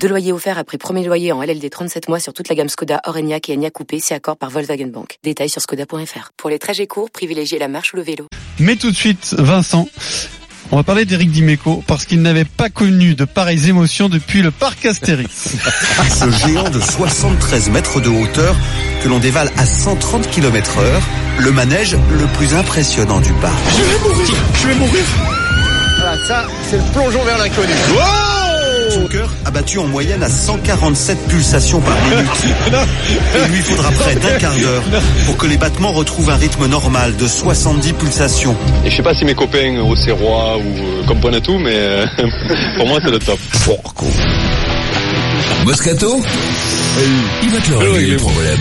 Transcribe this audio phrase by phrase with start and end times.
[0.00, 3.00] Deux loyers offerts après premier loyer en LLD 37 mois sur toute la gamme Skoda,
[3.04, 5.18] Orenia et Enya Coupé, c'est accord par Volkswagen Bank.
[5.24, 6.30] Détails sur skoda.fr.
[6.36, 8.26] Pour les trajets courts, privilégiez la marche ou le vélo.
[8.60, 9.88] Mais tout de suite, Vincent,
[10.70, 14.52] on va parler d'Éric Dimeco parce qu'il n'avait pas connu de pareilles émotions depuis le
[14.52, 15.32] parc Astérix.
[16.14, 18.54] Ce géant de 73 mètres de hauteur
[19.02, 21.02] que l'on dévale à 130 km heure,
[21.38, 23.58] le manège le plus impressionnant du parc.
[23.70, 25.04] Je vais mourir, je vais mourir.
[25.96, 27.72] Voilà, ça, c'est le plongeon vers l'inconnu.
[28.96, 32.46] Son cœur a battu en moyenne à 147 pulsations par minute.
[33.46, 34.82] Il lui faudra près d'un quart d'heure
[35.26, 38.56] pour que les battements retrouvent un rythme normal de 70 pulsations.
[38.86, 42.06] Et je sais pas si mes copains au Serrois ou euh, comprennent tout, mais euh,
[42.78, 43.38] pour moi c'est le top.
[45.66, 46.22] Moscato
[47.42, 48.60] Il va te le régler le problème.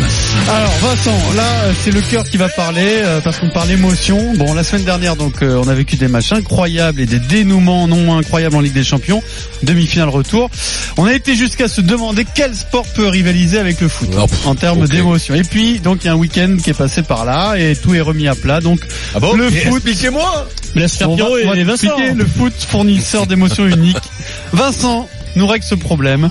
[0.50, 1.44] Alors Vincent, là
[1.84, 4.34] c'est le cœur qui va parler euh, parce qu'on parle émotion.
[4.38, 7.88] Bon, la semaine dernière donc euh, on a vécu des matchs incroyables et des dénouements
[7.88, 9.22] non moins incroyables en Ligue des Champions,
[9.62, 10.50] demi-finale retour.
[10.98, 14.56] On a été jusqu'à se demander quel sport peut rivaliser avec le foot Ah, en
[14.56, 15.36] termes d'émotion.
[15.36, 17.94] Et puis donc il y a un week-end qui est passé par là et tout
[17.94, 18.62] est remis à plat.
[18.62, 18.80] Donc
[19.14, 20.48] Ah le foot, Expliquez-moi.
[20.74, 21.96] Laisse faire Pierrot et Vincent.
[22.16, 23.96] le foot fournisseur d'émotions uniques.
[24.54, 26.30] Vincent nous règle ce problème.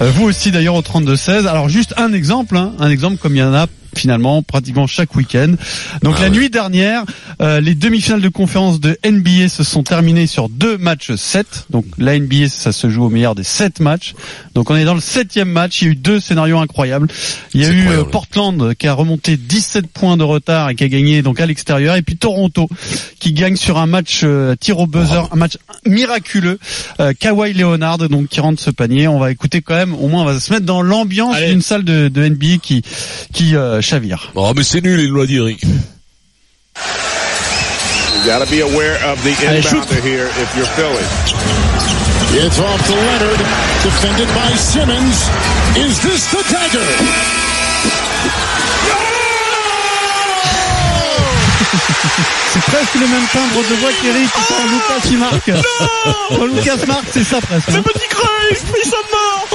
[0.00, 1.46] Euh, vous aussi d'ailleurs au 32-16.
[1.46, 5.14] Alors juste un exemple, hein, un exemple comme il y en a finalement pratiquement chaque
[5.14, 5.54] week-end.
[6.02, 7.04] Donc Ah la nuit dernière,
[7.40, 11.66] euh, les demi-finales de conférence de NBA se sont terminées sur deux matchs 7.
[11.70, 14.14] Donc la NBA ça se joue au meilleur des sept matchs.
[14.54, 15.82] Donc on est dans le septième match.
[15.82, 17.08] Il y a eu deux scénarios incroyables.
[17.54, 18.10] Il y a eu euh, incroyable.
[18.10, 21.96] Portland qui a remonté 17 points de retard et qui a gagné donc à l'extérieur.
[21.96, 22.68] Et puis Toronto
[23.18, 26.58] qui gagne sur un match euh, tir au buzzer, un match miraculeux.
[27.00, 29.08] Euh, Kawhi Leonard donc qui rentre ce panier.
[29.08, 29.94] On va écouter quand même.
[29.94, 32.82] Au moins on va se mettre dans l'ambiance d'une salle de, de NBA qui
[33.32, 34.32] qui euh, chavire.
[34.34, 35.62] Oh, mais c'est nul, il nous l'a dit, Eric.
[35.62, 35.68] You
[38.24, 39.84] gotta be aware of the Allez, shoot.
[39.84, 41.04] inbounder here if you're Philly.
[42.36, 43.38] It's off to Leonard,
[43.84, 45.28] defended by Simmons.
[45.76, 46.80] Is this the dagger?
[52.52, 55.50] C'est presque le même timbre de voix qu'Eric quand Lucas il marque.
[56.28, 57.68] Quand Lucas marque, c'est ça presque.
[57.70, 57.82] hein.
[57.82, 59.53] Petit Cruyff, il s'en mort.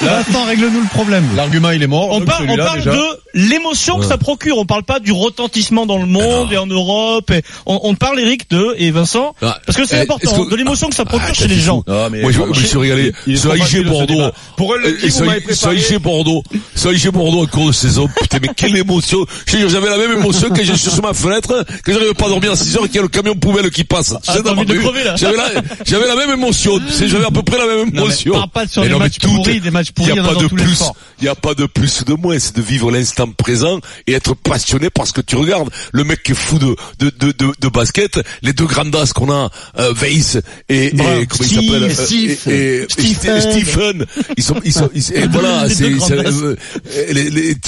[0.00, 1.24] Vincent, règle-nous le problème.
[1.36, 2.08] L'argument il est mort.
[2.10, 2.92] On, donc par- on parle déjà.
[2.92, 3.02] de
[3.34, 4.58] l'émotion que ça procure.
[4.58, 7.30] On parle pas du retentissement dans le monde et en Europe.
[7.30, 10.50] Et on, on parle, Eric, de et Vincent, Ah, parce que c'est eh, important, que-
[10.50, 11.82] de l'émotion que ça procure Ah, chez les gens.
[11.86, 13.12] Non, mais Moi, je, je me suis régalé.
[13.26, 14.30] il est Ce IG Bordeaux.
[14.56, 15.76] Pour vous m'avez ce préparé.
[15.76, 16.42] IG Bordeaux.
[16.74, 18.08] Ce IG Bordeaux en cours de saison.
[18.20, 19.24] Putain, mais quelle émotion.
[19.46, 22.52] J'avais la même émotion quand je suis sur ma fenêtre, que j'arrive pas à dormir
[22.52, 24.12] à 6 heures et qu'il y a le camion poubelle qui passe.
[24.12, 24.20] Là.
[24.26, 26.78] J'avais la, même émotion.
[27.06, 28.32] J'avais à peu près la même émotion.
[28.34, 30.22] parle pas sur Non, mais matchs tout pourris, est- des matchs Il pourris, n'y il
[30.22, 30.82] y a pas de plus.
[31.20, 32.38] Il n'y a pas de plus de moins.
[32.38, 36.32] C'est de vivre l'instant présent et être passionné parce que tu regardes le mec qui
[36.32, 39.92] est fou de, de, de, de, de basket, les deux grandes as qu'on a, euh,
[39.94, 41.22] Weiss et, et Bravo.
[41.28, 42.38] comment il Steve, s'appelle, euh, Steve.
[42.48, 43.40] et, et- et Stephen.
[43.40, 44.06] Stephen.
[44.36, 46.56] Ils sont, ils sont, ils- et voilà, c'est, euh,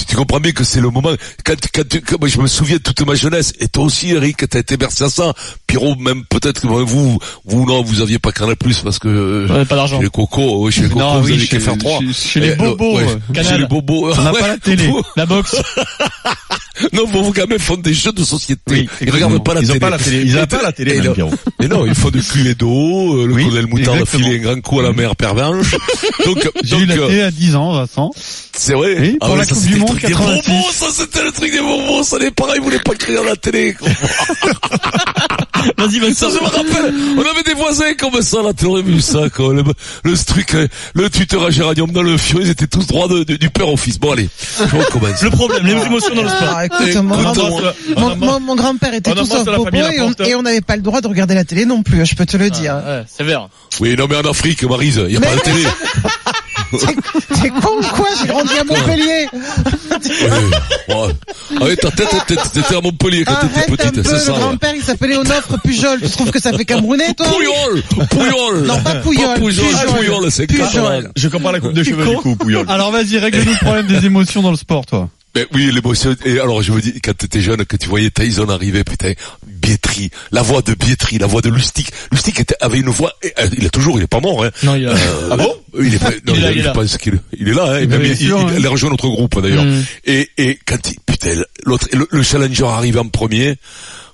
[0.09, 1.13] tu, comprends bien que c'est le moment.
[1.45, 4.11] Quand, quand, tu- quand- moi, je me souviens de toute ma jeunesse, et toi aussi,
[4.11, 5.33] Eric, t'as été bercé à ça.
[5.67, 9.65] Pierrot, même peut-être que vous, vous non, vous aviez pas Canal Plus parce que euh,
[9.65, 9.99] pas d'argent.
[9.99, 12.01] chez les cocos, chez les cocos, Non, vous oui, chez- qu'à faire trois.
[12.01, 13.05] chez- chez les euh, bobos, ouais,
[13.37, 14.13] euh, chez les bobos.
[14.17, 14.41] On n'a Ouais.
[14.41, 15.57] pas la télé, la boxe.
[16.93, 18.61] non, bon, vous quand même font des jeux de société.
[18.71, 19.81] Oui, ils regardent pas la Ils ont télé.
[19.81, 20.23] pas la télé.
[20.25, 21.31] Ils Et- ont pas la télé, non, Pierrot.
[21.61, 24.37] Mais non, il faut de cul et d'eau, euh, le Oui, colonel Moutarde a filé
[24.39, 25.75] un grand coup à la mère pervenche.
[26.25, 28.11] donc, J'ai eu la euh, télé à 10 ans, Vincent.
[28.57, 28.97] c'est vrai.
[29.01, 30.51] Oui, pour la ça, Coupe c'était du le Monde truc des 86.
[30.51, 33.25] bonbons, ça c'était le truc des bonbons, ça n'est pareil, ils voulaient pas crier à
[33.25, 33.75] la télé.
[35.77, 36.31] Vas-y, Ça, Vincent.
[36.31, 39.53] je me rappelle, on avait des voisins comme ça, là, tu aurais vu ça, quoi.
[39.55, 39.63] Le,
[40.05, 43.25] le truc, euh, le tuteur à géranium dans le fion, ils étaient tous droits de-
[43.25, 43.99] de- du père au fils.
[43.99, 44.29] Bon, allez,
[44.59, 45.23] je recommence.
[45.23, 46.55] Le problème, les émotions dans le sport.
[46.57, 49.27] Ah, écoute, Écoute, mon, on- grand- on mon- embrasse- mon- mon grand-père était on tout
[49.27, 50.21] sauf et on Laporte.
[50.29, 52.37] et on n'avait pas le droit de regarder la télé non plus, je peux te
[52.37, 52.75] le dire.
[52.87, 53.49] Ouais, sévère.
[53.81, 55.63] Oui, non, mais en Afrique, Marise, il n'y a pas de télé.
[56.71, 59.29] T'es con ou quoi J'ai grandi à Montpellier.
[59.33, 61.13] Ouais, ouais.
[61.61, 64.33] Ah oui, ta tête, t'étais- à Montpellier quand t'étais petite, c'est le ça.
[64.33, 64.39] ouais.
[64.39, 66.01] grand-père il s'appelait Onofre Pujol.
[66.01, 68.67] Tu trouves que ça fait Camerounais toi Pouillol, Pouillol.
[68.67, 69.39] Non, pas Pujol.
[69.39, 70.67] Pouillol, c'est Pujol.
[70.67, 71.09] catalan.
[71.17, 72.67] Je comprends la coupe de cheveux du coup, Pouillol.
[72.69, 75.09] Alors vas-y, règle-nous le problème des émotions dans le sport, toi.
[75.35, 76.17] Mais oui, l'émotion.
[76.25, 79.13] Et alors, je me dis, quand t'étais jeune, que tu voyais Tyson arriver, putain,
[79.69, 81.89] Bietri, la voix de Bietri, la voix de Lustig.
[82.11, 84.51] Lustig était, avait une voix, et, euh, il est toujours, il est pas mort, hein.
[84.63, 84.93] Non, il a...
[84.93, 85.53] Euh, Ah bon?
[85.81, 86.73] il est pas, non, Il est là, il est là.
[87.39, 88.55] il est hein, même, il, sûr, il- hein.
[88.59, 89.65] il a rejoint notre groupe d'ailleurs.
[89.65, 89.85] Mm.
[90.07, 91.31] Et, et quand il, putain,
[91.65, 93.57] l'autre, le, le challenger arrive en premier,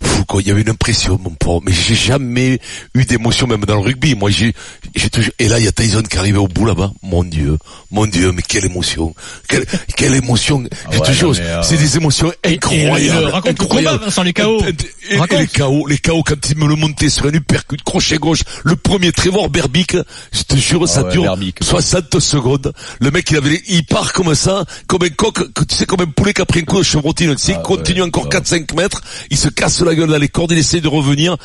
[0.02, 2.58] fou, quoi, il y avait une impression, mon pauvre, mais j'ai jamais
[2.94, 4.14] eu d'émotion, même dans le rugby.
[4.14, 4.52] Moi, j'ai,
[4.94, 6.92] j'ai toujours, et là, il y a Tyson qui arrivait au bout là-bas.
[7.02, 7.56] Mon Dieu,
[7.90, 9.14] mon Dieu, mais quelle émotion,
[9.48, 9.64] quelle,
[9.96, 10.62] quelle émotion.
[10.64, 13.00] te ouais, non, mais, euh, c'est des émotions incroyables.
[13.00, 13.98] et le- raconte ton incroyables.
[13.98, 14.60] combat, Vincent, les KO.
[14.60, 15.38] Et, et- et Raconte.
[15.44, 18.76] Les KO, les KO quand il me le montait sur un uppercut, crochet gauche, le
[18.76, 19.96] premier Trevor Berbick,
[20.32, 21.58] je te jure, ça ouais, dure Berbick.
[21.62, 22.72] 60 secondes.
[23.00, 25.38] Le mec, il avait, les- il part comme ça, comme un coq,
[25.68, 27.34] tu sais, comme un poulet qui a pris un coup de chevrotine.
[27.36, 30.52] Tu sais, il continue encore 4-5 mètres, il se casse la gueule dans les cordes,
[30.52, 31.36] il essaie de revenir.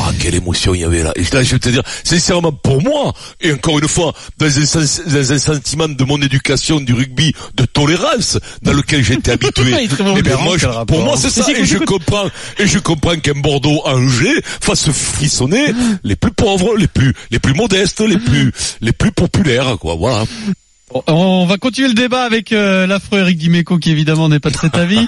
[0.00, 1.12] Ah, quelle émotion il y avait là.
[1.16, 4.66] Et là, je vais te dire, sincèrement, pour moi, et encore une fois, dans un,
[4.66, 9.74] sens- dans un sentiment de mon éducation du rugby, de tolérance, dans lequel j'étais habitué.
[10.16, 11.50] Eh ben, moi, je- pour moi, c'est Si, ça.
[11.52, 12.28] Et je comprends,
[12.58, 15.72] et je comprends qu'un Bordeaux Angers fasse frissonner
[16.04, 18.52] les plus pauvres, les plus, les plus modestes, les plus,
[18.82, 19.94] les plus populaires, quoi.
[19.94, 20.24] Voilà.
[21.06, 24.56] On va continuer le débat avec euh, l'affreux Eric Dimeco qui évidemment n'est pas de
[24.56, 25.06] cet avis.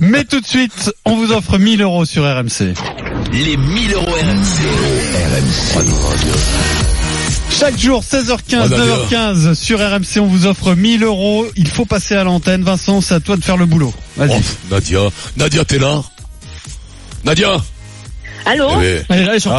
[0.00, 2.72] Mais tout de suite, on vous offre 1000 euros sur RMC.
[3.32, 4.58] Les 1000 euros RMC.
[7.50, 9.32] Chaque jour, 16h15, Oh, Nadia.
[9.34, 11.46] 9h15 sur RMC, on vous offre 1000 euros.
[11.56, 12.62] Il faut passer à l'antenne.
[12.62, 13.92] Vincent, c'est à toi de faire le boulot.
[14.16, 14.30] Vas-y.
[14.32, 14.40] Oh,
[14.70, 15.00] Nadia,
[15.36, 16.02] Nadia, t'es là?
[17.24, 17.56] Nadia?
[18.46, 18.84] Allô Elle
[19.36, 19.54] est Ah,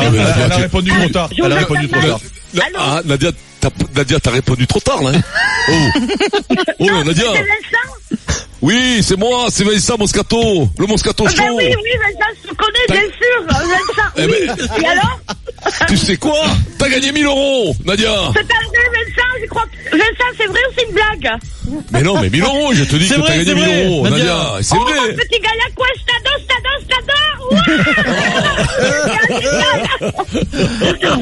[0.52, 1.30] a répondu trop tard.
[1.38, 2.20] Elle a vous répondu trop tard.
[2.78, 5.12] Ah, Nadia, t'as, Nadia, t'as répondu trop tard, là.
[5.16, 5.22] hein
[6.80, 7.24] oh, oh Nadia.
[7.34, 8.20] C'est Vincent
[8.62, 11.38] Oui, c'est moi, c'est Vincent Moscato, le Moscato Ah Show.
[11.38, 14.48] ben oui, oui, Vincent, je te connais, bien sûr, Vincent, Eh oui.
[14.48, 15.20] ben- Et alors
[15.88, 16.46] Tu sais quoi?
[16.78, 18.12] T'as gagné 1000 euros, Nadia.
[18.36, 18.42] C'est
[19.44, 19.70] je crois que...
[19.92, 21.30] Vincent, c'est vrai ou c'est une blague
[21.92, 23.86] Mais non, mais 1000 euros, je te dis C'est que t'as gagné c'est 1000 vrai,
[23.86, 24.58] euros, Nadia.
[24.62, 24.94] C'est Oh, vrai.
[24.94, 27.14] mon petit gars, quoi, je t'adore, je t'adore, je t'adore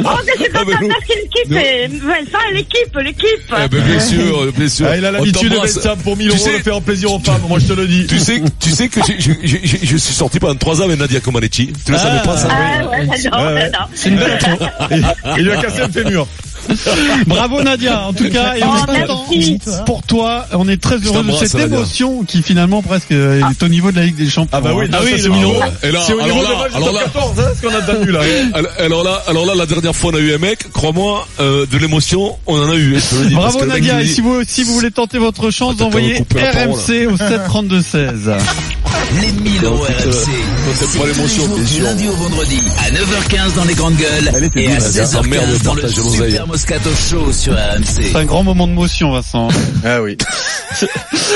[0.04, 3.54] Oh, mais c'est Ah, pas mais nous- parce que l'équipe, est- Vincent et l'équipe, l'équipe
[3.64, 4.88] Eh ben, bien sûr, bien sûr.
[4.90, 5.56] Ah, il a l'habitude de.
[5.58, 7.88] Vincent pour 1000 Tu euros sais- de faire plaisir aux femmes, moi je te le
[7.88, 8.08] dis.
[8.08, 11.72] Tu sais, tu sais que je suis sorti pendant 3 ans avec Nadia Comaneci.
[11.86, 12.02] Tu le Ah.
[12.02, 13.70] savais pas ça Ah ouais, ouais.
[13.72, 13.80] non.
[13.94, 14.40] C'est une belle.
[15.38, 16.28] Il lui a cassé le fémur.
[17.28, 19.60] Bravo Nadia, en tout cas, et on Oh, est content merci.
[19.86, 20.46] pour toi.
[20.54, 21.78] On est très heureux de cette Nadia.
[21.78, 24.50] émotion qui finalement presque euh, est au niveau de la Ligue des Champions.
[24.58, 25.54] Ah bah oui, non, Ah oui, c'est niveau-
[25.84, 27.44] Et là, C'est au alors niveau là, de match du alors top là- 14, hein,
[27.56, 28.20] ce qu'on a là.
[28.54, 31.66] Alors- Alors là, alors là, la dernière fois on a eu un mec, crois-moi, euh,
[31.66, 32.98] de l'émotion, on en a eu.
[33.32, 36.24] Bravo Nadia, et si vous, si vous voulez tenter votre chance, envoyez.
[36.36, 38.38] RMC au 732-16.
[39.20, 39.90] Les 1000 euros RMC.
[39.90, 44.32] pas Tous les l'émotion, jours du lundi au vendredi à 9h15 dans les grandes gueules
[44.56, 44.80] et à Nadia.
[44.80, 45.88] 16h15 Merde, dans le.
[45.90, 47.84] Super Moscato Show sur RMC.
[47.86, 49.50] C'est un grand moment de motion, Vincent.
[49.84, 50.16] Ah oui.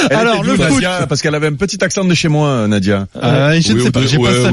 [0.09, 0.69] Elle Alors, le foot.
[0.69, 3.07] Nadia, parce qu'elle avait un petit accent de chez moi, Nadia.
[3.21, 4.51] Euh, je ne Oui, sais pas, j'ai ouais, pas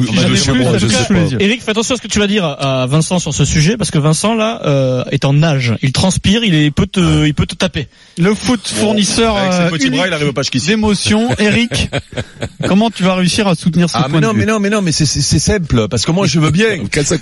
[1.28, 1.36] ça.
[1.38, 3.90] Eric, fais attention à ce que tu vas dire à Vincent sur ce sujet parce
[3.90, 5.74] que Vincent là euh, est en nage.
[5.82, 7.88] Il transpire, il est- il peut te, il peut te taper.
[8.19, 10.69] Le foot fournisseur Avec ses euh, petits bras, il unique arrive pas jusqu'ici.
[10.69, 11.28] d'émotion.
[11.38, 11.90] Eric,
[12.66, 14.59] comment tu vas réussir à soutenir ce Ah point mais de non, vue mais non,
[14.61, 16.79] mais non, mais c'est- c'est c'est simple, parce que moi je veux bien.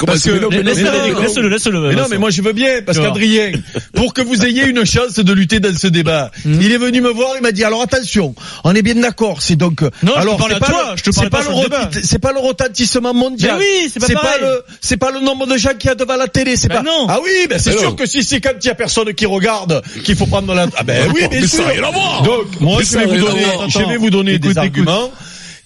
[0.06, 1.88] Parce que- Laisse-le, laisse-le, laisse-le.
[1.88, 3.52] Mais non, mais moi je veux bien, parce qu'Adrien,
[3.94, 6.58] pour que vous ayez une chance de lutter dans ce débat, Hmm.
[6.60, 8.34] il est venu me voir, il m'a dit alors attention,
[8.64, 10.90] on est bien d'accord, c'est donc Non, je te alors parle c'est à pas toi,
[10.92, 11.90] le- je te parle c'est pas le le roti- débat.
[12.02, 13.56] c'est pas le retentissement mondial.
[13.58, 16.16] Mais oui, c'est pas le c'est pas le nombre de gens qu'il y a devant
[16.16, 17.06] la télé, c'est Ben pas non.
[17.08, 19.26] Ah oui, ben c'est Ben sûr que si c'est quand il y a personne qui
[19.26, 21.64] regarde qu'il faut prendre la Ah ben oui, bien Mais sûr.
[22.24, 25.10] Donc moi je vais vous donner je vais vous donner des arguments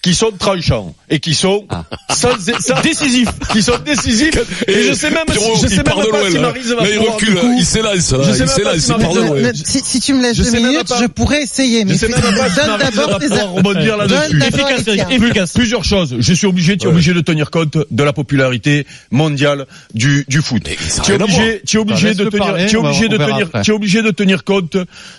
[0.05, 1.67] qui sont tranchants et qui sont
[2.11, 2.29] sans,
[2.61, 3.29] sans- Décisif.
[3.51, 4.35] qui sont décisifs
[4.69, 6.41] et, je sais même Pierrot, je sais même de pas loin, si là.
[6.43, 8.77] Maryse va Là, il recule, coup- il s'élance, là, Je sais il même pas s'élance,
[8.77, 9.53] si il part de loin.
[9.55, 11.01] Si, si tu me laisses deux minutes, pas.
[11.01, 11.87] je pourrais essayer.
[11.87, 14.43] Mais Je sais même pas si donne d'abord va tes rebondir là-dessus.
[14.43, 15.53] Efficace, efficace.
[15.55, 16.17] Plusieurs choses.
[16.19, 20.43] Je suis obligé, tu es obligé de tenir compte de la popularité mondiale du, du
[20.43, 20.65] foot.
[21.03, 23.70] Tu es obligé, tu es obligé Bah, de tenir, tu es obligé de tenir, tu
[23.70, 24.77] es obligé de tenir compte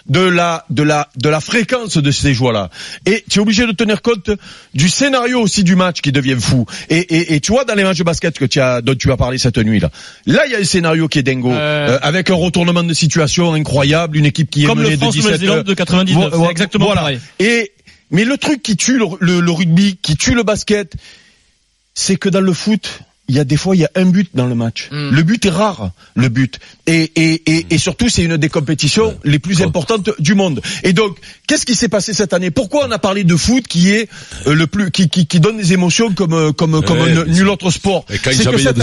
[0.07, 2.69] de la, de la, de la fréquence de ces joies-là.
[3.07, 4.29] Et tu es obligé de tenir compte
[4.75, 6.65] du scénario aussi du match qui devient fou.
[6.89, 9.11] Et, et, et tu vois, dans les matchs de basket que tu as, dont tu
[9.11, 9.89] as parlé cette nuit-là,
[10.27, 11.55] là, il y a un scénario qui est dingo, Euh.
[11.95, 15.01] euh, avec un retournement de situation incroyable, une équipe qui est Comme menée le de
[15.01, 16.33] 17 France-Nouvelle-Zélande de 99.
[16.33, 16.51] Voilà.
[16.51, 17.01] Exactement Voilà.
[17.01, 17.19] pareil.
[17.39, 17.71] Et
[18.11, 20.93] mais le truc qui tue le, le- le rugby, qui tue le basket,
[21.93, 24.29] c'est que dans le foot, il y a des fois il y a un but
[24.35, 24.89] dans le match.
[24.91, 25.09] Mm.
[25.09, 26.59] Le but est rare, le but.
[26.85, 30.61] Et et et, et surtout c'est une des compétitions les plus importantes du monde.
[30.83, 31.17] Et donc
[31.47, 32.51] qu'est-ce qui s'est passé cette année?
[32.51, 34.09] Pourquoi on a parlé de foot qui est
[34.45, 37.25] euh, le plus qui, qui qui donne des émotions comme euh, comme comme Ouais, un-
[37.25, 38.05] mais nul autre sport?
[38.11, 38.75] Et quand C'est que cette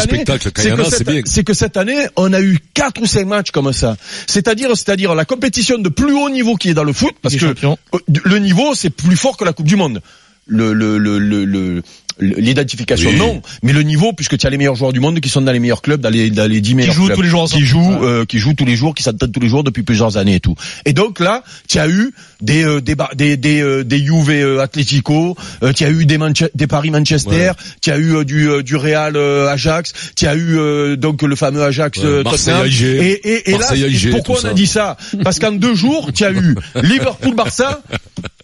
[1.45, 3.97] que cette- année, on a eu quatre ou cinq matchs comme ça.
[4.27, 7.41] C'est-à-dire, c'est-à-dire la compétition de plus haut niveau qui est dans le foot, parce que
[7.49, 7.79] champions.
[7.95, 10.03] euh, le niveau c'est plus fort que la Coupe du Monde.
[10.47, 11.83] Le le le le le
[12.23, 13.17] l'identification Oui.
[13.17, 15.53] non, mais le niveau puisque tu as les meilleurs joueurs du monde qui sont dans
[15.53, 17.17] les meilleurs clubs, dans les, dans les 10 meilleurs jouent clubs.
[17.17, 17.63] tous les jours ensemble.
[17.63, 20.17] qui jouent, euh, qui jouent tous les jours, qui s'entraînent tous les jours depuis plusieurs
[20.17, 20.55] années et tout.
[20.85, 24.61] Et donc là, tu as eu des euh, des des des, euh, des Juve euh,
[24.61, 28.49] Atlético, euh, tu as eu des Manche- des Paris Manchester, tu as eu euh, du
[28.49, 32.67] euh, du Real Ajax, tu as eu euh, donc le fameux Ajax Ouais, Tottenham.
[32.67, 33.67] Et et, et là,
[34.13, 34.97] pourquoi on a dit ça?
[35.23, 37.83] Parce qu'en deux jours, tu as eu Liverpool Barça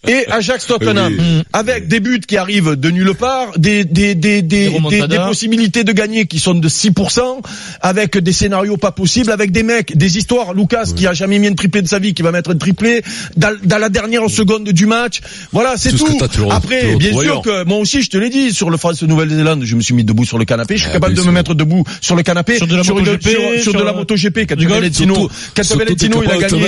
[0.07, 1.43] et Ajax Tottenham Oui.
[1.53, 5.07] avec des buts qui arrivent de nulle part, des des des des, des, remontadas.
[5.07, 7.19] des possibilités de gagner qui sont de 6%,
[7.81, 10.53] avec des scénarios pas possibles, avec des mecs, des histoires.
[10.53, 13.03] Lucas qui a jamais mis un triplé de sa vie, qui va mettre un triplé
[13.37, 15.19] dans, dans la dernière seconde du match.
[15.51, 16.07] Voilà, c'est Tout
[16.51, 19.75] Après, bien sûr que moi aussi, je te l'ai dit, sur le France Nouvelle-Zélande, je
[19.75, 20.75] me suis mis debout sur le canapé.
[20.77, 22.95] Je suis Ah, capable de me mettre debout sur le canapé, Sur de la sur,
[22.95, 23.19] sur de
[23.61, 24.03] sur, la euh.
[24.03, 24.55] Quand
[26.23, 26.47] il a gagné.
[26.49, 26.59] sur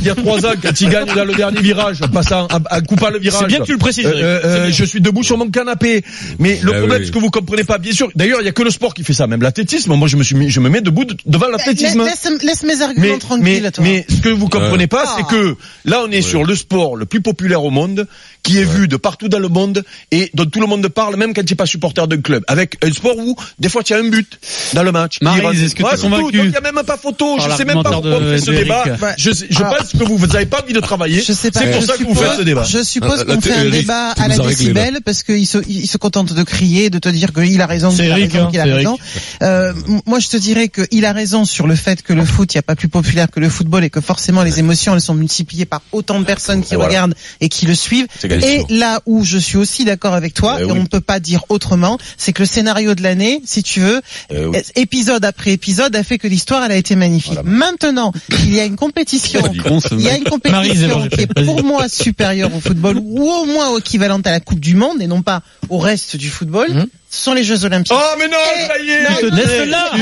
[0.00, 2.58] il y a trois ans- quand il gagne dans le dernier virage, en passant, en,
[2.76, 3.40] en coupant le virage.
[3.40, 4.06] C'est bien que tu le précises.
[4.06, 6.04] Euh, C'est euh, je suis debout sur mon canapé.
[6.38, 7.06] Mais le Eh problème, oui.
[7.06, 8.10] ce que vous comprenez pas, bien sûr.
[8.14, 9.94] D'ailleurs, il y a que le sport qui fait ça, même l'athlétisme.
[9.94, 12.04] Moi, je me suis mis, je me mets debout de- devant l'athlétisme.
[12.04, 13.84] Laisse, laisse mes arguments Mais, tranquilles, mais, toi.
[13.84, 15.16] mais ce que vous comprenez pas, Ah.
[15.18, 18.06] c'est que là, on est sur le sport le plus populaire au monde,
[18.44, 19.82] qui est vu de partout dans le monde
[20.12, 22.44] et dont tout le monde parle, même quand tu n'es pas supporter d'un club.
[22.46, 24.38] Avec un sport où, des fois, tu as un but
[24.74, 25.18] dans le match.
[25.22, 27.36] Rentre- est-ce que Ouais, convaincu il n'y a même pas photo.
[27.38, 28.84] Par je sais même pas pourquoi on de- fait ce débat.
[29.18, 29.74] Je, sais- je Ah.
[29.78, 31.20] pense que vous n'avez pas envie de travailler.
[31.22, 31.60] Je sais pas.
[31.60, 32.62] C'est pour je ça que vous faites ce débat.
[32.64, 34.72] Je suppose là, qu'on fait un débat à la nous as réglé, là.
[34.82, 37.90] décibel parce qu'il se, il se contente de crier, de te dire qu'il a raison,
[37.90, 38.98] qu'il a raison, hein, qu'il a raison.
[39.42, 39.72] Euh,
[40.06, 42.60] moi, je te dirais qu'il a raison sur le fait que le foot, il n'y
[42.60, 45.64] a pas plus populaire que le football et que forcément les émotions, elles sont multipliées
[45.64, 48.06] par autant de personnes qui regardent et qui le suivent.
[48.42, 50.72] Et là où je suis aussi d'accord avec toi, Eh et oui.
[50.72, 54.00] on ne peut pas dire autrement, c'est que le scénario de l'année, si tu veux,
[54.30, 54.58] Eh oui.
[54.76, 57.38] épisode après épisode, a fait que l'histoire, elle a été magnifique.
[57.44, 58.12] Maintenant,
[58.44, 59.40] il y a une compétition,
[59.92, 63.76] il y a une compétition qui est pour moi supérieure au football ou au moins
[63.78, 66.70] équivalente à la Coupe du Monde et non pas au reste du football.
[66.72, 66.86] Mhm.
[67.14, 67.92] Ce sont les Jeux Olympiques.
[67.94, 69.06] Oh, mais non, Et- ça y est.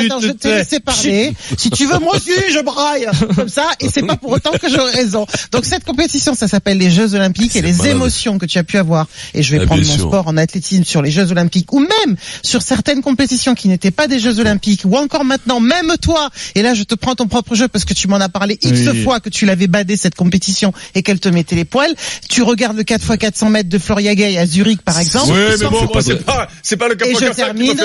[0.07, 1.35] Attends, te je t'ai laissé parler.
[1.59, 4.69] Si tu veux, moi aussi, je braille comme ça, et c'est pas pour autant que
[4.71, 5.26] j'aurai raison.
[5.52, 7.92] Donc cette compétition, ça s'appelle les Jeux Olympiques et les malade.
[7.97, 9.07] émotions que tu as pu avoir.
[9.35, 10.09] Et je vais Ah, prendre mon sûr.
[10.09, 14.07] sport en athlétisme sur les Jeux Olympiques ou même sur certaines compétitions qui n'étaient pas
[14.09, 16.31] des Jeux Olympiques ou encore maintenant, même toi.
[16.54, 18.81] Et là, je te prends ton propre jeu parce que tu m'en as parlé x
[18.90, 19.02] Oui.
[19.04, 21.95] fois que tu l'avais badé cette compétition et qu'elle te mettait les poils.
[22.31, 25.33] Tu regardes le 4x400 mètres de Floria Gay à Zurich, par exemple.
[25.33, 27.78] Oui, mais bon, c'est pas, c'est pas le et je 4x4 qui me termine,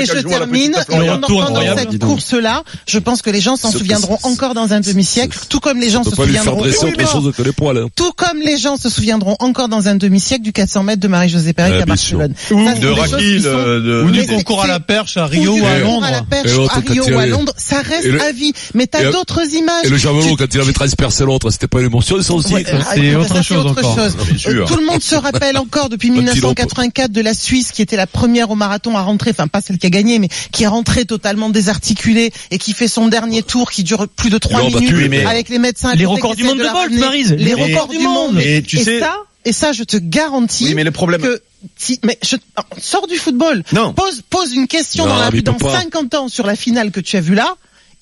[0.00, 4.18] et je termine, et en entendant cette course-là, je pense que les gens s'en souviendront
[4.22, 7.86] encore dans un demi-siècle, tout comme les gens se souviendront, hein.
[7.96, 11.52] tout comme les gens se souviendront encore dans un demi-siècle du 400 mètres de Marie-Josée
[11.52, 12.18] Pérec à sûr.
[12.18, 12.34] Barcelone.
[12.50, 12.94] Ou Ça, de
[13.40, 16.06] sont- euh, de- Ou du concours à la perche à Rio ou à Londres.
[16.06, 18.52] à Rio ou à Londres, ça reste à vie.
[18.74, 19.84] Mais t'as d'autres images.
[19.84, 22.54] Et le javelot, quand il avait transpercé l'autre, c'était pas une émotion, ça aussi.
[22.54, 23.98] Ouais, ah, c'est autre ça, chose encore.
[23.98, 27.82] Euh, Tout le monde se rappelle encore depuis Un petit 1984 de la Suisse qui
[27.82, 30.62] était la première au marathon à rentrer, enfin pas celle qui a gagné, mais qui
[30.64, 34.60] est rentrée totalement désarticulée et qui fait son dernier tour qui dure plus de trois
[34.60, 35.94] l'ont battu, minutes mais- avec les médecins.
[35.94, 36.92] Les records du monde de la Bolt.
[36.92, 37.32] Maryse.
[37.38, 38.38] Les records du monde.
[38.40, 41.42] Et tu et sais- ça, et ça, je te garantis Oui, mais le problème- que
[41.76, 42.36] si, mais je,
[42.80, 43.62] sors du football.
[43.72, 43.92] Non.
[43.92, 45.80] Pose, pose une question Non, dans, la, dans peut pas.
[45.80, 47.54] 50 ans sur la finale que tu as vue là.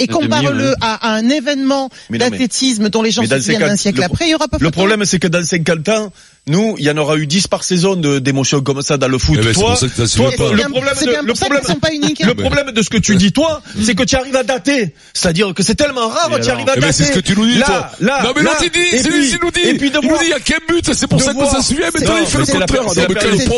[0.02, 4.04] Et compare-le à, à un événement d'athlétisme dont les gens se souviennent d'un siècle le-
[4.04, 4.78] après, il y aura pas Le photo.
[4.78, 6.10] problème, c'est que dans 50 ans,
[6.50, 9.16] nous, il y en aura eu 10 par saison de- d'émotions comme ça dans le
[9.18, 9.36] foot.
[9.40, 10.06] Eh ben, toi, ça que le
[10.70, 14.02] problème c'est de, le ça problème, le de ce que tu dis, toi, c'est que
[14.02, 14.94] tu arrives à dater.
[15.14, 16.92] C'est-à-dire que c'est tellement rare, tu arrives à Eh ben, dater.
[16.92, 17.90] c'est ce que tu nous dis, là, toi.
[18.00, 19.60] Là, non, mais là, l'autre, il dit, c'est lui qui nous dit.
[19.60, 21.32] Et puis de il nous voir- dit, il y a qu'un but, c'est pour ça
[21.32, 22.82] qu'on voir- s'en souvient, mais toi, il fait le c'est la- contraire.
[22.94, 23.08] c'est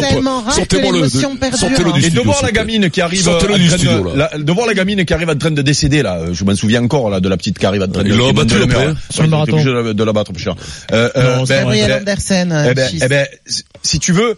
[0.01, 1.59] la- tellement rare que Sortez-moi le, l'émotion perdure.
[1.59, 4.05] sortez-le du Et de voir la gamine qui arrive, Sortez-le en du train de- studio,
[4.15, 4.31] là.
[4.33, 6.83] la- de voir la gamine qui arrive en train de décéder là, je m'en souviens
[6.85, 9.27] encore là de la petite qui arrive en train de l'ont qui battu hein, le
[9.29, 9.63] marathon.
[9.65, 10.55] de la- de la battre, plus cher.
[10.93, 11.39] Euh, euh,
[12.01, 13.03] Andersen, eh ben, fils.
[13.05, 13.27] eh ben,
[13.83, 14.37] si tu veux,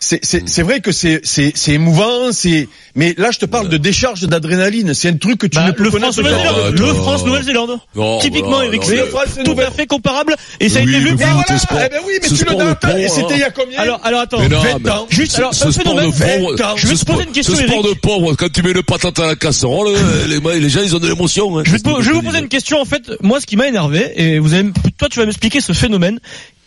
[0.00, 1.22] c'est c'est vrai que c'est
[1.68, 5.56] émouvant, c'est mais là je te parle de décharge d'adrénaline, c'est un truc que tu
[5.56, 6.86] Bah, ne peux le France Nouvelle-Zélande, le.
[6.92, 7.78] France Nouvelle-Zélande.
[7.94, 11.16] Non, Typiquement, Eric, c'est tout à fait comparable et ça a été vu.
[11.16, 13.98] sport- eh ben oui, mais tu le dates, et c'était il y a combien Alors,
[14.04, 14.40] alors attends.
[14.40, 15.06] Mais non, 20 mais ans.
[15.08, 16.76] Juste, alors, ce sport de pauvre.
[16.76, 17.94] Je vais te poser une question, Ce sport Eric.
[17.94, 20.94] de pauvre, quand tu mets le patate à la casserole, euh, les, les gens, ils
[20.94, 21.58] ont de l'émotion.
[21.58, 21.62] hein.
[21.64, 21.78] Je vais,
[22.12, 23.10] vous poser une question en fait.
[23.22, 26.20] Moi, ce qui m'a énervé et vous allez, toi, tu vas m'expliquer ce phénomène.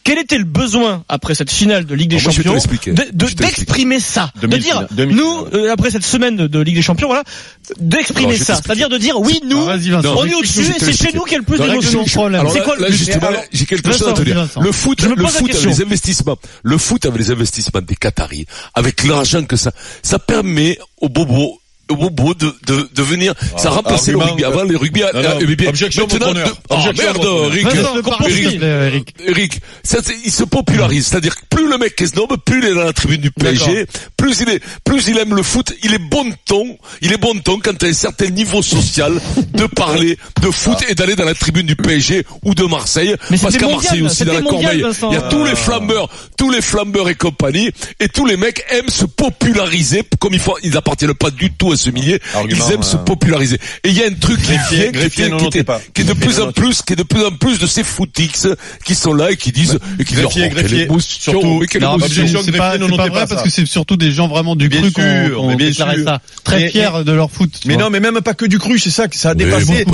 [0.07, 3.99] Quel était le besoin après cette finale de Ligue des Ah, Champions de- de- d'exprimer
[3.99, 7.23] ça, de 2000, dire 2000, nous euh, après cette semaine de, Ligue des Champions, voilà,
[7.81, 11.33] d'exprimer ça, c'est-à-dire de dire oui nous, on est au-dessus et c'est chez nous qu'il
[11.33, 12.05] y a le plus d'émotions.
[12.05, 14.47] C'est quoi là, justement, j'ai quelque chose à te dire.
[14.61, 18.45] Le foot, le foot avec les investissements, le foot avec les investissements des Qataris,
[18.75, 19.71] avec l'argent que ça,
[20.03, 21.59] ça permet aux bobos
[21.96, 24.44] bobo de, de, de venir, ça Ah, remplaçait le rugby.
[24.44, 25.70] Avant, les rugby, Non, non, euh, bien.
[25.70, 27.53] objection, Maintenant, de- Ah, Objection, merde.
[27.53, 27.67] Eric.
[28.62, 29.13] Eric.
[29.25, 32.74] Eric, ça, il se popularise, c'est-à-dire que plus le mec est snob, plus il est
[32.74, 35.98] dans la tribune du PSG, plus il est, plus il aime le foot, il est
[36.00, 39.13] bon ton, il est bon ton quand as un certain niveau social
[39.53, 43.38] de parler de foot et d'aller dans la tribune du PSG ou de Marseille, Mais
[43.38, 46.62] parce qu'à Marseille aussi dans la Corbeille, il y a tous les flambeurs, tous les
[46.62, 51.13] flambeurs et compagnie, et tous les mecs aiment se populariser comme il faut, ils n'appartiennent
[51.13, 53.57] pas du tout à milieu, Argument, ils aiment se euh, populariser.
[53.84, 55.79] Et il y a un truc qui Greffier, vient, qui, qui pas.
[55.93, 57.84] qui est de plus ne en plus, qui est de plus en plus de ces
[57.84, 58.48] footix
[58.86, 61.60] qui sont là et qui disent, et qui disent, Greffier, oh, greffier, surtout.
[61.60, 62.22] mais quelle Non, mais émotion.
[62.24, 66.03] objection, c'est pas, vrai parce que c'est surtout des gens vraiment du cru qu'on déclarait
[66.03, 66.22] ça.
[66.43, 67.51] Très fiers de leur foot.
[67.65, 69.86] Mais non, mais même pas que du cru, c'est ça, que ça a dépassé.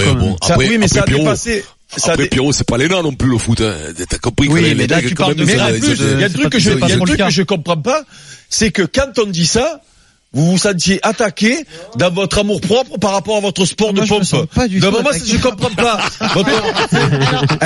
[0.58, 1.66] oui, mais ça a dépassé.
[1.96, 3.62] ça Après Pierrot, c'est pas les nains non plus le foot.
[3.62, 3.74] Hein.
[4.10, 6.24] T'as compris que Oui, les- mais les là, tu parles de Mais ça, il y
[6.24, 8.04] a un c'est truc que je, il y a le truc que je comprends pas,
[8.50, 9.82] c'est que quand on dit ça,
[10.34, 11.66] vous vous sentiez attaqué
[11.98, 14.24] dans votre amour propre par rapport à votre sport de Moi, pompe.
[14.24, 16.00] sens pas du De tout moment, je comprends pas.
[16.22, 16.28] Un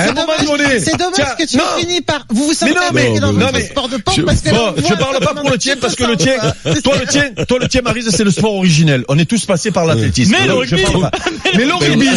[0.06, 0.80] C'est moment dommage, donné.
[0.80, 3.20] c'est dommage tiens, que tu non, finis par, vous vous Mais sentez non, mais- attaqué
[3.20, 5.34] dans non, votre mais- sport de pompe je, parce que bon, on je parle pas
[5.34, 6.34] dans pour le tien parce que le tien,
[6.84, 9.04] toi le tien, toi le tien Marise c'est le sport originel.
[9.08, 10.34] On est tous passés par l'athlétisme.
[10.38, 10.82] Mais le rugby.
[11.56, 12.08] Mais le rugby,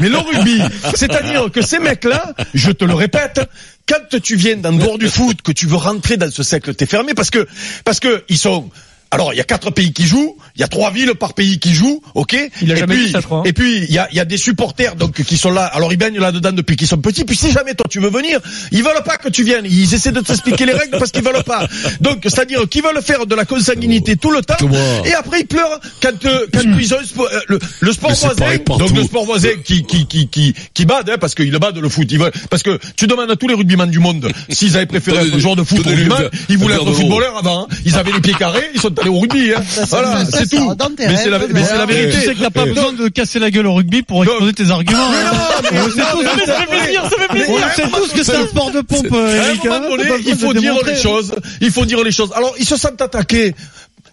[0.00, 0.60] mais le rugby,
[0.94, 3.40] c'est-à-dire que ces mecs-là, je te le répète,
[3.88, 6.86] quand tu viens d'un dehors du foot, que tu veux rentrer dans ce cercle, t'es
[6.86, 7.46] fermé parce que
[7.84, 8.70] parce que ils sont
[9.10, 11.58] alors, il y a quatre pays qui jouent, il y a trois villes par pays
[11.60, 13.42] qui jouent, ok Il a et jamais puis, dit ça, je crois.
[13.46, 15.64] Et puis, il y a, il y a des supporters donc qui sont là.
[15.66, 17.24] Alors, ils baignent là-dedans depuis qu'ils sont petits.
[17.24, 18.40] Puis, si jamais toi tu veux venir,
[18.72, 19.64] ils veulent pas que tu viennes.
[19.66, 21.66] Ils essaient de t'expliquer les règles parce qu'ils veulent pas.
[22.00, 24.56] Donc, c'est-à-dire qu'ils veulent faire de la consanguinité tout le temps.
[25.04, 28.56] Et après, ils pleurent quand euh, quand ils ont euh, le, le sport voisin.
[28.78, 31.78] Donc, le sport voisin qui qui qui qui qui bade, hein, parce qu'ils le badent
[31.78, 32.08] le foot.
[32.10, 35.18] Ils veulent parce que tu demandes à tous les rugbyman du monde s'ils avaient préféré
[35.26, 37.62] être un joueur de foot ou rugbyman, ils voulaient être footballeurs avant.
[37.70, 37.76] hein.
[37.84, 39.52] Ils avaient les pieds carrés, ils sont allés au rugby.
[39.56, 39.62] Hein.
[39.88, 40.74] Voilà, c'est tout.
[40.98, 42.18] Mais c'est la, mais c'est la vérité.
[42.18, 44.70] Tu sais que t'as pas besoin de casser la gueule au rugby pour exposer tes
[44.70, 45.10] arguments.
[45.10, 45.88] Mais hein.
[45.96, 47.54] non, Ça fait plaisir, ça fait plaisir.
[47.54, 49.66] on sait tous que c'est un sport de pompe, euh, Eric.
[49.66, 49.82] hein.
[50.26, 51.34] il faut dire les choses.
[51.60, 52.32] Il faut dire les choses.
[52.34, 53.54] Alors, ils se sentent attaqués.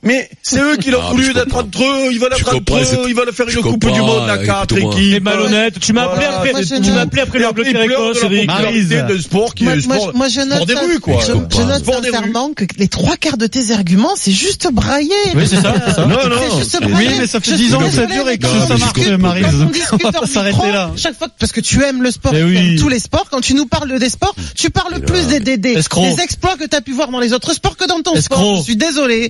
[0.03, 3.05] Mais c'est eux qui l'ont Ah, voulu d'être entre eux, ils veulent être entre eux,
[3.07, 5.23] ils veulent faire une coupe du monde à quatre T'es équipes.
[5.23, 5.79] malhonnête.
[5.79, 8.89] Tu m'as appelé après, tu m'as appelé après l'Angleterre-Écosse, de la Eric.
[8.89, 11.19] d'un sport qui est sport, moi, je note, des rues, quoi.
[11.25, 15.09] je, note sincèrement que les trois quarts de tes arguments, c'est juste brailler.
[15.35, 16.05] Oui, c'est ça, c'est ça.
[16.05, 16.35] Non, non.
[16.51, 17.09] C'est juste c'est- brailler.
[17.09, 19.07] Oui, mais ça fait Je 10 suis ans que ça dure et que ça marche.
[19.19, 19.45] Marise.
[19.89, 20.91] Quand on va s'arrêter là.
[20.97, 22.57] Chaque fois, que- parce que tu aimes le sport, tu oui.
[22.57, 25.57] aimes tous les sports, quand tu nous parles des sports, tu parles plus des, des,
[25.57, 28.57] des, exploits que tu as pu voir dans les autres sports que dans ton sport.
[28.57, 29.29] Je suis désolé.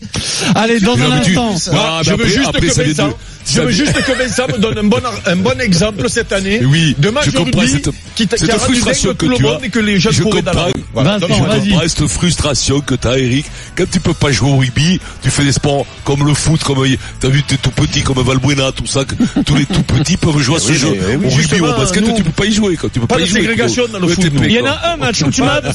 [0.56, 1.56] Allez, dans un instant.
[1.74, 3.10] Ah, je mais veux juste après, que Vincent,
[3.46, 6.96] je veux juste que Vincent me donne un bon, un bon exemple cette année Oui,
[6.98, 9.60] de match je comprends cette- qui, cette frustration que tu as.
[9.64, 10.72] et que les jeunes Je comprends.
[10.94, 11.20] Voilà.
[11.20, 13.46] Je- comprends cette frustration que t'as, Eric.
[13.78, 16.86] Quand tu peux pas jouer au rugby, tu fais des sports comme le foot, comme
[17.20, 19.04] t'as vu t'es tout petit comme Valbuena, tout ça.
[19.04, 19.14] que
[19.46, 20.88] tous les tout petits peuvent jouer à ce jeu.
[20.88, 22.78] au rugby, au basket, tu peux pas y jouer.
[22.78, 23.42] Quand tu peux pas y jouer.
[23.42, 25.56] ségrégation dans le foot, Il y en a un match où tu m'as,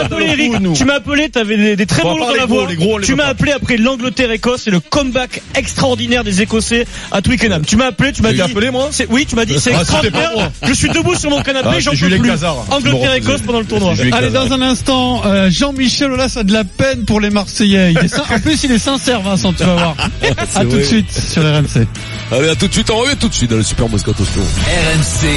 [0.00, 2.68] appelé Eric, tu m'as appelé, t'avais des, très On bons dans la voix.
[3.02, 3.76] Tu m'as appelé après
[4.10, 7.64] l'Angleterre-Écosse et le comeback extraordinaire des Écossais à Twickenham.
[7.64, 8.40] Tu m'as appelé, tu m'as Tu dit.
[8.40, 10.50] m'as appelé, moi c'est- Oui, tu m'as dit, c'est Ah, extraordinaire.
[10.66, 12.30] Je suis debout sur mon canapé, Ah, j'en peux plus.
[12.70, 13.94] Angleterre-Écosse pendant le tournoi.
[14.12, 17.92] Allez, dans un instant, euh, Jean-Michel Aulas a de la peine pour les Marseillais.
[17.92, 19.96] Il est sin- en plus, il est sincère, Vincent, tu vas voir.
[20.56, 21.86] À tout de suite sur RMC.
[22.32, 22.90] Allez, à tout de suite.
[22.90, 24.40] On revient tout de suite dans le Super Moscato Show.
[24.40, 25.28] RMC,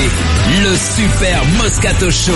[0.64, 2.32] le Super Moscato Show.